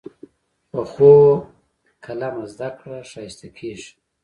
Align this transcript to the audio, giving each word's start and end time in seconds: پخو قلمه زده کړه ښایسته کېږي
پخو 0.71 1.13
قلمه 2.03 2.43
زده 2.53 2.69
کړه 2.79 2.97
ښایسته 3.09 3.47
کېږي 3.57 3.91